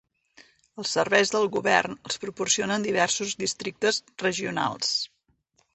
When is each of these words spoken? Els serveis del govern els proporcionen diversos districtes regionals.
Els 0.83 0.93
serveis 0.97 1.33
del 1.35 1.45
govern 1.57 1.93
els 2.09 2.17
proporcionen 2.25 2.89
diversos 2.89 3.39
districtes 3.45 4.05
regionals. 4.27 4.97